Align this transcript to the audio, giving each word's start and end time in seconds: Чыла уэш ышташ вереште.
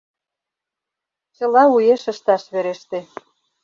Чыла 1.35 1.63
уэш 1.73 2.03
ышташ 2.13 2.43
вереште. 2.53 2.99